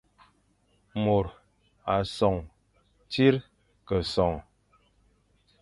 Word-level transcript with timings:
Môr 1.03 1.25
a 1.95 1.95
sonhe, 2.15 2.43
tsir 3.09 3.35
ke 3.87 3.97
sonhe, 4.13 4.39